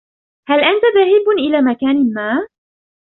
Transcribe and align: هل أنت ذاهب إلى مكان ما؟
هل 0.47 0.59
أنت 0.59 0.83
ذاهب 0.95 1.29
إلى 1.39 1.61
مكان 1.61 2.13
ما؟ 2.13 2.39